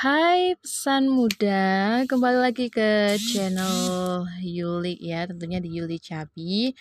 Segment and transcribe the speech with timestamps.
[0.00, 6.72] Hai pesan muda, kembali lagi ke channel Yuli ya, tentunya di Yuli Cabi.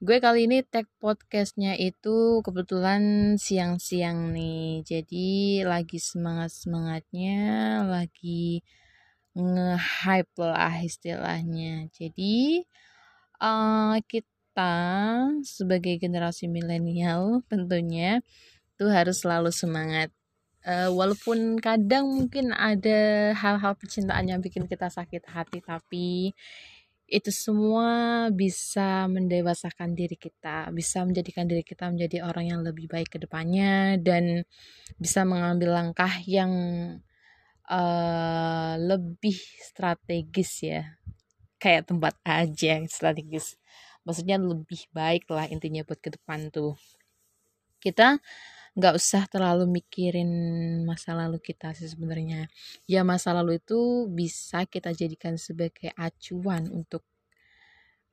[0.00, 5.28] Gue kali ini tag podcastnya itu kebetulan siang-siang nih, jadi
[5.68, 7.40] lagi semangat-semangatnya,
[7.92, 8.64] lagi
[9.36, 11.92] nge-hype lah istilahnya.
[11.92, 12.64] Jadi
[13.36, 14.72] uh, kita
[15.44, 18.24] sebagai generasi milenial tentunya
[18.80, 20.08] tuh harus selalu semangat
[20.66, 26.34] uh, walaupun kadang mungkin ada hal-hal percintaan yang bikin kita sakit hati tapi
[27.12, 27.88] itu semua
[28.32, 34.00] bisa mendewasakan diri kita, bisa menjadikan diri kita menjadi orang yang lebih baik ke depannya
[34.00, 34.48] dan
[34.96, 36.52] bisa mengambil langkah yang
[37.68, 40.96] uh, lebih strategis ya.
[41.60, 43.60] Kayak tempat aja strategis.
[44.08, 46.80] Maksudnya lebih baik lah intinya buat ke depan tuh.
[47.76, 48.16] Kita
[48.72, 50.30] nggak usah terlalu mikirin
[50.88, 52.48] masa lalu kita sih sebenarnya
[52.88, 57.04] ya masa lalu itu bisa kita jadikan sebagai acuan untuk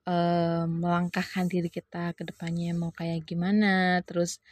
[0.03, 4.43] uh, melangkahkan diri kita ke depannya mau kayak gimana terus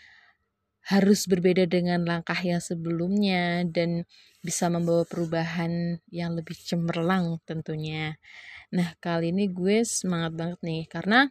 [0.87, 4.07] harus berbeda dengan langkah yang sebelumnya dan
[4.39, 8.15] bisa membawa perubahan yang lebih cemerlang tentunya.
[8.71, 11.27] Nah, kali ini gue semangat banget nih karena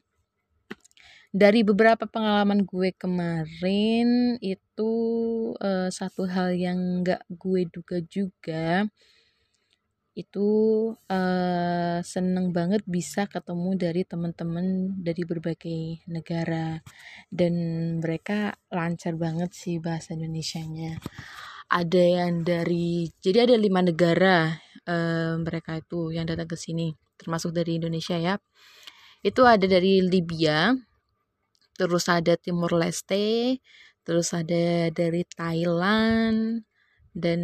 [1.37, 4.93] dari beberapa pengalaman gue kemarin itu
[5.61, 8.89] uh, satu hal yang gak gue duga juga
[10.17, 10.49] itu
[11.13, 16.81] uh, seneng banget bisa ketemu dari teman-teman dari berbagai negara.
[17.29, 17.53] Dan
[18.01, 20.97] mereka lancar banget sih bahasa Indonesia-nya.
[21.69, 24.57] Ada yang dari jadi ada lima negara
[24.89, 28.41] uh, mereka itu yang datang ke sini termasuk dari Indonesia ya.
[29.21, 30.73] Itu ada dari Libya
[31.77, 33.61] terus ada Timur Leste,
[34.03, 36.65] terus ada dari Thailand,
[37.17, 37.41] dan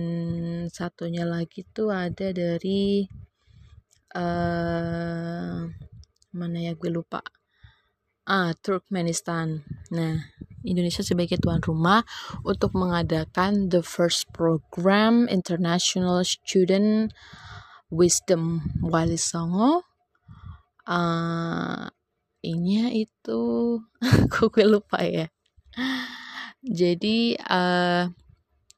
[0.69, 3.09] satunya lagi tuh ada dari
[4.13, 5.65] uh,
[6.37, 7.25] mana ya gue lupa.
[8.29, 9.65] Ah Turkmenistan.
[9.97, 10.15] Nah
[10.63, 12.07] Indonesia sebagai tuan rumah
[12.47, 17.11] untuk mengadakan the first program International Student
[17.91, 19.83] Wisdom Wali Songo.
[20.87, 21.87] Uh,
[22.43, 23.41] ini itu
[24.33, 25.31] kok gue lupa ya.
[26.63, 28.07] Jadi uh,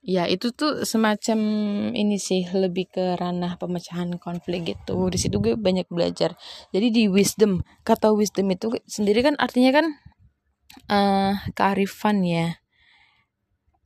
[0.04, 1.38] ya itu tuh semacam
[1.96, 5.08] ini sih lebih ke ranah pemecahan konflik gitu.
[5.08, 6.36] Di situ gue banyak belajar.
[6.70, 9.86] Jadi di wisdom kata wisdom itu sendiri kan artinya kan
[10.92, 12.60] uh, kearifan ya.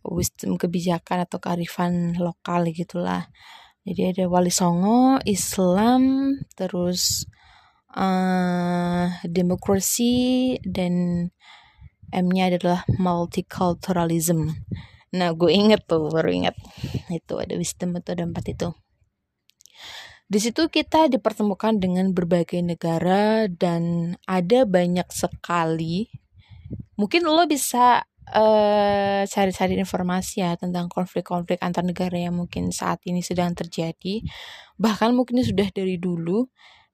[0.02, 3.30] Wisdom kebijakan atau kearifan lokal gitulah.
[3.86, 7.24] Jadi ada wali songo Islam terus
[7.92, 11.26] uh, demokrasi dan
[12.08, 14.48] M-nya adalah multiculturalism.
[15.12, 16.56] Nah, gue inget tuh, baru inget.
[17.08, 18.68] Itu ada wisdom ada empat itu.
[20.28, 26.12] Di situ kita dipertemukan dengan berbagai negara dan ada banyak sekali.
[27.00, 33.00] Mungkin lo bisa cari eh, cari-cari informasi ya tentang konflik-konflik antar negara yang mungkin saat
[33.08, 34.20] ini sedang terjadi.
[34.76, 36.44] Bahkan mungkin sudah dari dulu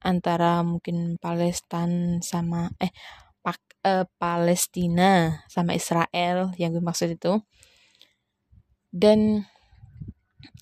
[0.05, 2.93] antara mungkin Palestina sama eh
[3.41, 7.41] pak, eh, Palestina sama Israel yang gue maksud itu.
[8.93, 9.43] Dan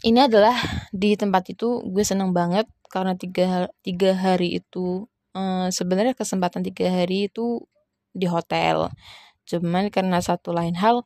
[0.07, 0.55] ini adalah
[0.95, 6.89] di tempat itu gue seneng banget karena tiga tiga hari itu eh, sebenarnya kesempatan tiga
[6.89, 7.67] hari itu
[8.15, 8.95] di hotel.
[9.49, 11.03] Cuman karena satu lain hal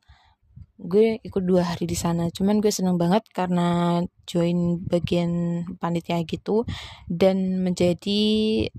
[0.77, 2.29] gue ikut dua hari di sana.
[2.29, 6.69] Cuman gue seneng banget karena join bagian panitia gitu
[7.09, 8.23] dan menjadi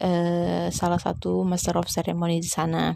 [0.01, 2.95] uh, salah satu master of ceremony di sana.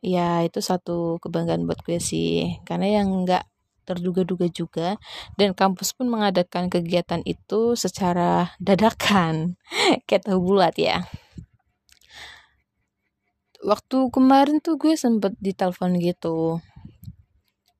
[0.00, 2.56] Ya itu satu kebanggaan buat gue sih.
[2.64, 3.44] Karena yang nggak
[3.88, 5.00] terduga-duga juga
[5.40, 9.56] dan kampus pun mengadakan kegiatan itu secara dadakan
[10.08, 11.04] kayak tahu bulat ya.
[13.58, 16.62] Waktu kemarin tuh gue sempet ditelepon gitu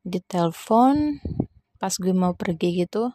[0.08, 1.20] ditelepon
[1.78, 3.12] pas gue mau pergi gitu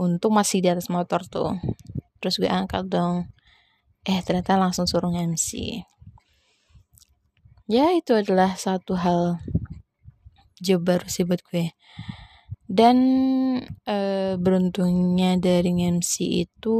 [0.00, 1.56] untung masih di atas motor tuh.
[2.20, 3.28] Terus gue angkat dong.
[4.06, 5.82] Eh ternyata langsung suruh MC
[7.66, 9.42] ya itu adalah satu hal
[10.62, 11.74] job baru sih buat gue.
[12.66, 12.98] Dan
[13.86, 13.98] e,
[14.38, 16.78] beruntungnya dari MC itu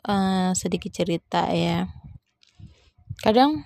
[0.00, 0.16] e,
[0.56, 1.88] sedikit cerita ya.
[3.20, 3.64] Kadang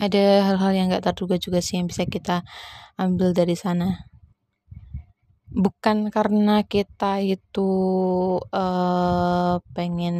[0.00, 2.42] ada hal-hal yang gak terduga juga sih yang bisa kita
[2.98, 4.10] ambil dari sana.
[5.54, 7.70] Bukan karena kita itu
[8.50, 10.16] uh, pengen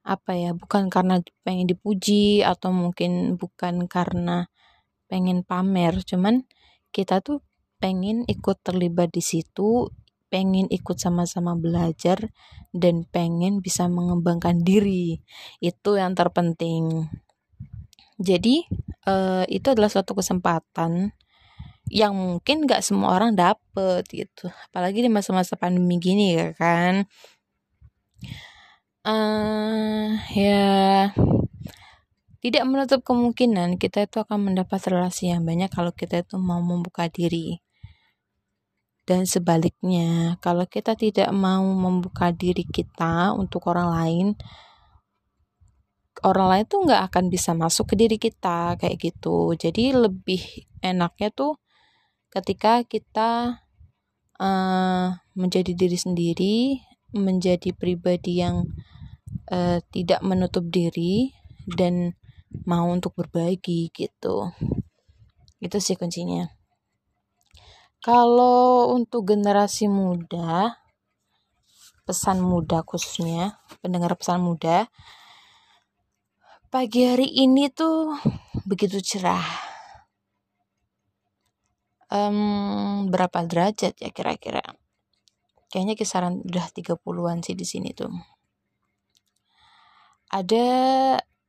[0.00, 4.52] apa ya bukan karena pengen dipuji atau mungkin bukan karena
[5.08, 6.04] pengen pamer.
[6.04, 6.44] Cuman
[6.92, 7.40] kita tuh
[7.80, 9.88] pengen ikut terlibat di situ
[10.30, 12.30] pengen ikut sama-sama belajar
[12.70, 15.18] dan pengen bisa mengembangkan diri.
[15.58, 17.10] Itu yang terpenting
[18.20, 18.68] jadi
[19.08, 21.16] uh, itu adalah suatu kesempatan
[21.90, 27.08] yang mungkin gak semua orang dapet gitu apalagi di masa-masa pandemi gini ya kan
[29.08, 31.10] uh, ya
[32.40, 37.04] tidak menutup kemungkinan kita itu akan mendapat relasi yang banyak kalau kita itu mau membuka
[37.12, 37.60] diri.
[39.04, 44.26] Dan sebaliknya, kalau kita tidak mau membuka diri kita untuk orang lain,
[46.26, 49.54] orang lain tuh nggak akan bisa masuk ke diri kita kayak gitu.
[49.56, 50.40] Jadi lebih
[50.84, 51.56] enaknya tuh
[52.30, 53.62] ketika kita
[54.38, 56.56] uh, menjadi diri sendiri,
[57.16, 58.68] menjadi pribadi yang
[59.50, 61.34] uh, tidak menutup diri
[61.66, 62.14] dan
[62.66, 64.50] mau untuk berbagi gitu
[65.62, 66.50] itu sih kuncinya
[68.00, 70.80] kalau untuk generasi muda
[72.08, 74.90] pesan muda khususnya pendengar pesan muda
[76.70, 78.14] pagi hari ini tuh
[78.62, 79.42] begitu cerah.
[82.06, 84.62] Um, berapa derajat ya kira-kira?
[85.66, 88.14] Kayaknya kisaran udah 30-an sih di sini tuh.
[90.30, 90.66] Ada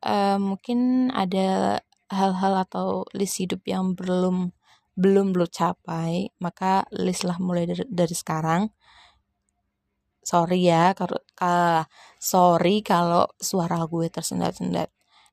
[0.02, 1.78] uh, mungkin ada
[2.10, 4.50] hal-hal atau list hidup yang belum
[4.98, 8.74] belum belum capai maka list lah mulai dari, dari sekarang.
[10.26, 11.86] Sorry ya kalau uh,
[12.18, 14.90] sorry kalau suara gue tersendat-sendat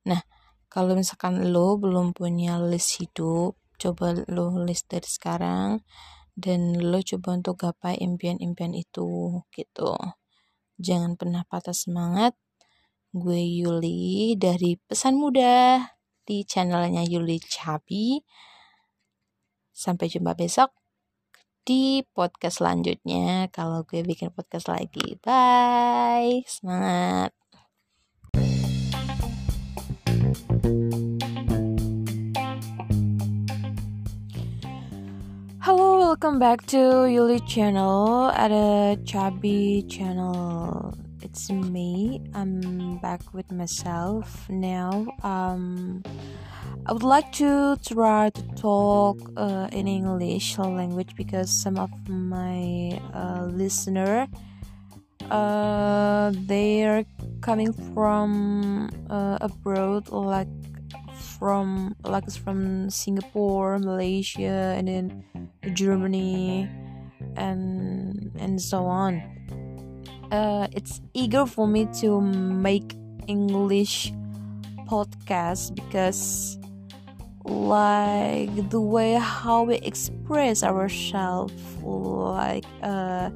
[0.09, 0.25] nah
[0.73, 5.85] kalau misalkan lo belum punya list hidup coba lo list dari sekarang
[6.33, 9.93] dan lo coba untuk gapai impian-impian itu gitu
[10.81, 12.33] jangan pernah patah semangat
[13.09, 15.81] Gue Yuli dari Pesan Muda
[16.29, 18.21] di channelnya Yuli Cabi.
[19.73, 20.77] Sampai jumpa besok
[21.65, 25.17] di podcast selanjutnya kalau gue bikin podcast lagi.
[25.25, 26.45] Bye.
[26.45, 27.33] Semangat.
[35.63, 38.29] Halo, welcome back to Yuli channel.
[38.33, 40.93] at a Chubby channel
[41.23, 42.21] it's me.
[42.35, 45.07] I'm back with myself now.
[45.23, 46.03] Um,
[46.87, 53.01] I would like to try to talk uh, in English language because some of my
[53.15, 54.27] uh, listener
[55.31, 57.05] uh, they're
[57.41, 60.49] coming from uh, abroad, like
[61.39, 65.25] from like from Singapore, Malaysia, and then
[65.75, 66.69] Germany,
[67.37, 69.23] and and so on.
[70.31, 72.97] Uh, it's eager for me to make
[73.27, 74.13] English
[74.89, 76.59] podcast because
[77.45, 81.53] like the way how we express ourselves
[81.83, 83.31] like uh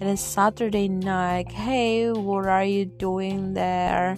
[0.00, 4.16] in a Saturday night hey what are you doing there?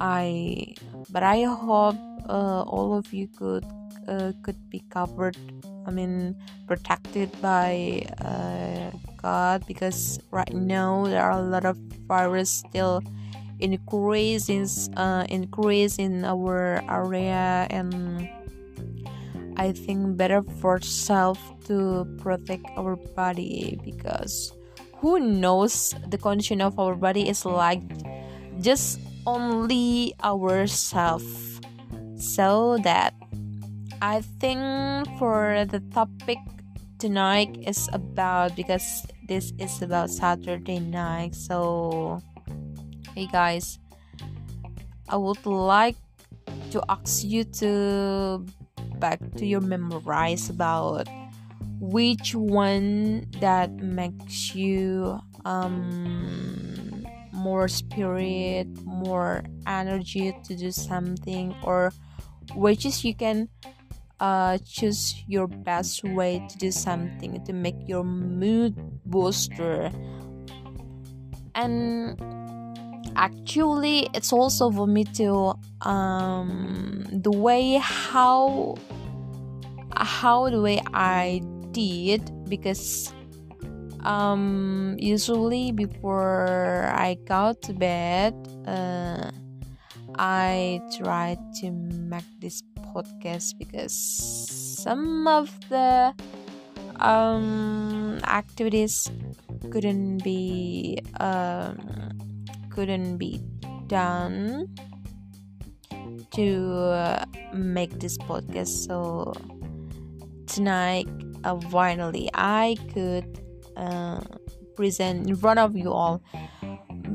[0.00, 0.74] I
[1.10, 1.96] but I hope
[2.28, 3.64] uh, all of you could
[4.08, 5.36] uh, could be covered
[5.86, 6.36] I mean
[6.66, 11.76] protected by uh, God because right now there are a lot of
[12.06, 13.02] virus still
[13.58, 17.66] increasing uh, increase in our area.
[17.70, 18.28] And
[19.56, 24.52] I think better for self to protect our body because
[25.06, 27.78] who knows the condition of our body is like
[28.58, 31.22] just only ourself
[32.18, 33.14] so that
[34.02, 34.58] I think
[35.14, 36.42] for the topic
[36.98, 41.36] tonight is about because this is about Saturday night.
[41.36, 42.18] So,
[43.14, 43.78] hey guys,
[45.08, 45.94] I would like
[46.74, 48.42] to ask you to
[48.98, 51.06] back to your memorize about
[51.80, 61.54] which one that makes you um more spirit more energy to do something?
[61.62, 61.92] Or
[62.54, 63.48] which is you can
[64.18, 69.92] uh, choose your best way to do something to make your mood booster?
[71.54, 72.20] And
[73.16, 78.74] actually it's also for me to um, the way how
[79.96, 81.40] how the way i
[81.76, 83.12] did because
[84.00, 88.32] um, usually before i go to bed
[88.66, 89.28] uh,
[90.16, 91.70] i try to
[92.08, 92.62] make this
[92.94, 93.92] podcast because
[94.80, 96.14] some of the
[97.00, 99.10] um, activities
[99.70, 101.76] couldn't be um,
[102.70, 103.40] couldn't be
[103.86, 104.68] done
[106.32, 106.46] to
[106.92, 108.68] uh, make this podcast.
[108.86, 109.32] So
[110.46, 111.08] tonight
[111.46, 113.24] uh, finally i could
[113.76, 114.20] uh,
[114.74, 116.20] present in front of you all.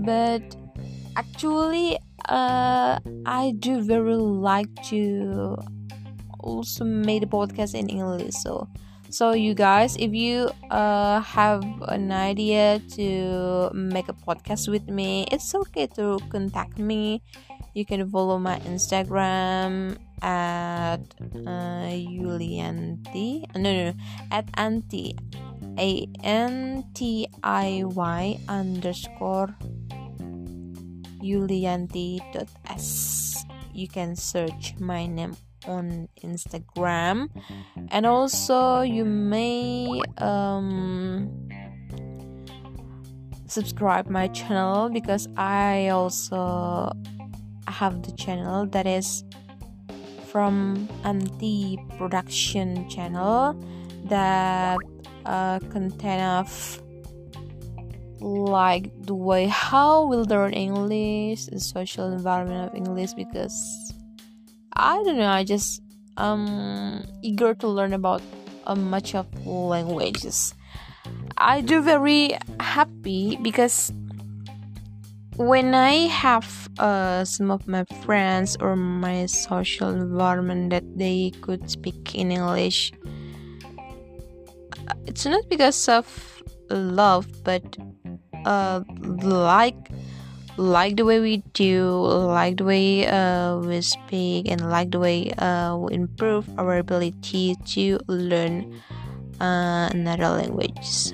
[0.05, 0.41] But
[1.17, 1.97] actually
[2.29, 5.57] uh, i do very like to
[6.39, 8.67] also made a podcast in english so
[9.09, 15.27] so you guys if you uh, have an idea to make a podcast with me
[15.31, 17.21] it's okay to contact me
[17.73, 21.01] you can follow my instagram at
[21.45, 23.45] uh, Yulianti.
[23.57, 23.93] No, no, no,
[24.31, 25.15] at anti
[25.77, 29.55] a n t i y underscore
[31.21, 32.85] yulianti.s.
[33.73, 35.37] You can search my name
[35.67, 37.29] on Instagram,
[37.89, 41.29] and also you may um,
[43.47, 46.91] subscribe my channel because I also
[47.81, 49.23] have the channel that is
[50.31, 53.57] from anti production channel
[54.05, 54.77] that
[55.25, 56.81] uh, content of
[58.21, 63.57] like the way how we'll learn english the social environment of english because
[64.73, 65.81] i don't know i just
[66.17, 68.21] um eager to learn about
[68.67, 70.53] a much of languages.
[71.37, 73.91] I do very happy because
[75.47, 81.69] when I have uh, some of my friends or my social environment that they could
[81.69, 82.91] speak in English,
[85.07, 86.05] it's not because of
[86.69, 87.63] love, but
[88.45, 88.81] uh,
[89.23, 89.77] like
[90.57, 95.31] like the way we do, like the way uh, we speak, and like the way
[95.37, 98.65] uh, we improve our ability to learn
[99.39, 101.11] uh, another language,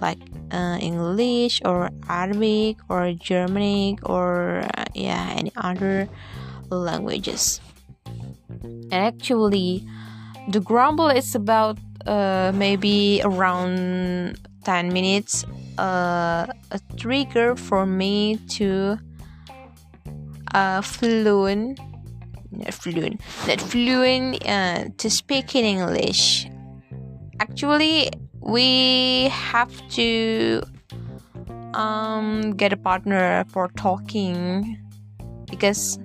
[0.00, 6.08] like uh, English or Arabic or Germanic or uh, yeah any other
[6.70, 7.60] languages.
[8.90, 9.82] And actually,
[10.48, 15.44] the grumble is about uh, maybe around 10 minutes
[15.78, 18.98] uh, a trigger for me to
[20.54, 21.78] uh, fluent
[22.50, 26.48] not fluent not fluent uh, to speak in english
[27.40, 28.10] actually
[28.46, 30.62] we have to
[31.74, 34.78] um, get a partner for talking
[35.50, 35.98] because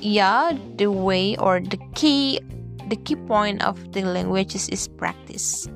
[0.00, 2.40] yeah the way or the key
[2.88, 5.68] the key point of the languages is practice.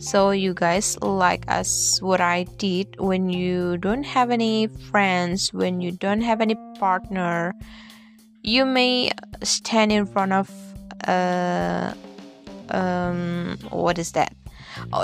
[0.00, 5.80] So you guys like us what i did when you don't have any friends when
[5.80, 7.52] you don't have any partner
[8.44, 9.10] you may
[9.42, 10.48] stand in front of
[11.08, 11.92] uh
[12.70, 14.37] um what is that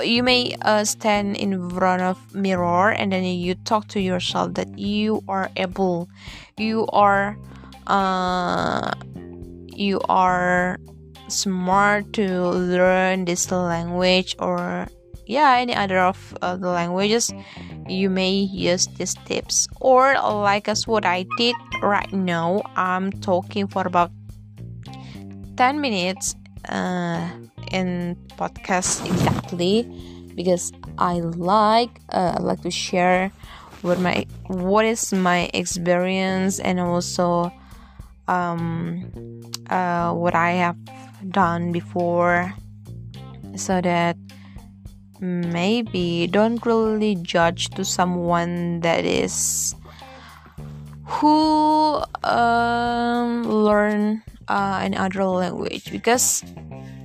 [0.02, 4.78] you may uh, stand in front of mirror and then you talk to yourself that
[4.78, 6.08] you are able.
[6.56, 7.36] You are
[7.86, 8.92] uh,
[9.66, 10.78] you are
[11.28, 14.86] smart to learn this language or
[15.26, 17.32] yeah any other of uh, the languages.
[17.88, 19.68] You may use these tips.
[19.80, 24.10] Or like as what i did right now i'm talking for about
[25.56, 26.34] 10 minutes
[26.68, 27.28] uh,
[27.74, 29.82] in podcast exactly
[30.38, 33.34] because I like uh, I like to share
[33.82, 37.50] what my what is my experience and also
[38.30, 39.10] um,
[39.68, 40.78] uh, what I have
[41.28, 42.54] done before
[43.56, 44.16] so that
[45.20, 49.74] maybe don't really judge to someone that is
[51.04, 56.42] who um, learn uh, another language because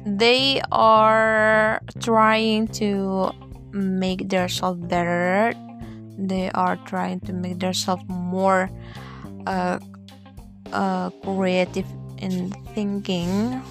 [0.06, 3.32] they are trying to
[3.72, 5.54] make themselves better.
[6.18, 8.70] They are trying to make themselves more
[9.48, 9.80] uh,
[10.74, 11.88] uh, creative
[12.18, 13.62] in thinking.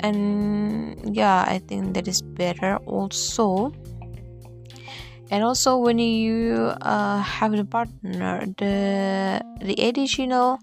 [0.00, 3.72] And yeah i think that is better also.
[5.30, 10.60] And also when you uh, have the partner the the additional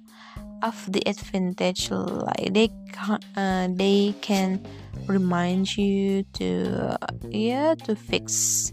[0.63, 4.65] of the advantage like they can, uh, they can
[5.07, 8.71] remind you to uh, yeah to fix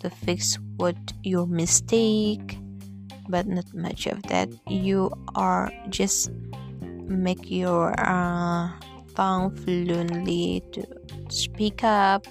[0.00, 2.58] to fix what your mistake
[3.28, 4.48] but not much of that.
[4.66, 6.30] You are just
[7.08, 8.70] make your uh,
[9.14, 10.84] tongue fluently to
[11.28, 12.26] speak up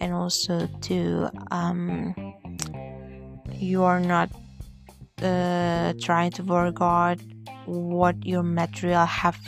[0.00, 2.14] and also to um,
[3.52, 4.30] you are not
[5.22, 7.18] uh, trying to forget
[7.68, 9.38] what your material have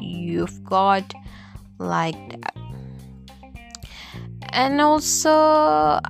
[0.00, 1.14] you've got
[1.78, 2.56] like that.
[4.52, 6.00] And also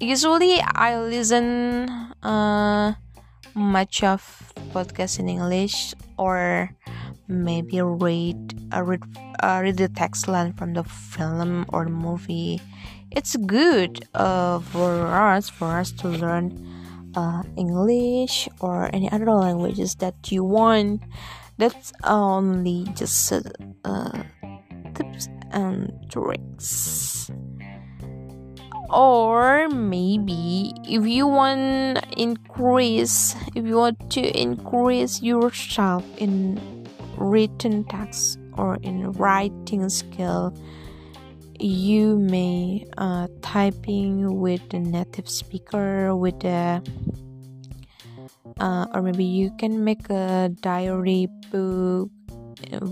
[0.00, 2.94] usually i listen uh,
[3.54, 4.22] much of
[4.70, 6.70] podcast in english or
[7.26, 9.02] maybe read uh, read,
[9.42, 12.60] uh, read the text line from the film or movie.
[13.10, 16.52] It's good uh, for us for us to learn
[17.14, 21.02] uh, english or any other languages that you want
[21.58, 23.32] that's only just
[23.84, 24.22] uh,
[24.94, 27.30] tips and tricks.
[28.90, 36.58] Or maybe if you want increase if you want to increase yourself in
[37.18, 40.56] written text or in writing skill
[41.60, 46.82] you may uh, typing with the native speaker with the
[48.60, 52.10] uh, or maybe you can make a diary book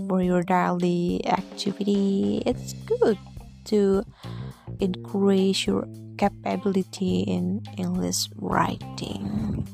[0.07, 3.17] for your daily activity it's good
[3.65, 4.03] to
[4.79, 9.67] increase your capability in English writing.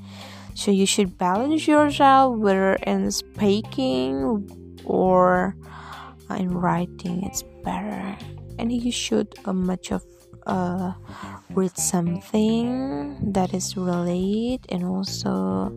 [0.54, 4.48] So you should balance yourself whether in speaking
[4.86, 5.56] or
[6.30, 8.18] in writing it's better.
[8.60, 10.04] And you should uh, much of
[10.46, 10.94] uh,
[11.50, 15.72] read something that is related and also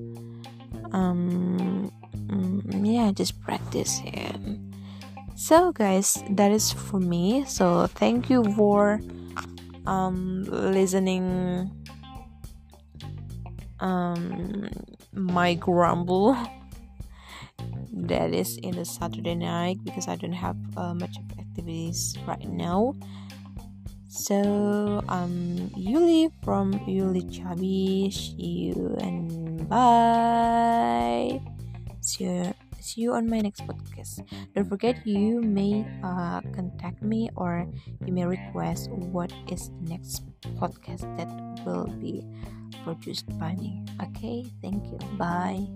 [0.92, 1.90] um
[2.28, 4.36] mm, yeah just practice it.
[5.36, 7.44] So guys that is for me.
[7.44, 9.00] So thank you for
[9.86, 11.70] um listening
[13.80, 14.68] um
[15.12, 16.36] my grumble
[17.96, 21.16] that is in the saturday night because i don't have uh, much
[21.56, 22.94] activities right now.
[24.08, 31.40] So um yuli from yuli chabi see you and bye.
[32.00, 34.22] See you see you on my next podcast.
[34.54, 37.66] Don't forget you may uh, contact me or
[38.06, 40.22] you may request what is the next
[40.56, 41.28] podcast that
[41.66, 42.24] will be
[42.84, 43.84] produced by me.
[44.00, 44.96] Okay thank you.
[45.18, 45.66] Bye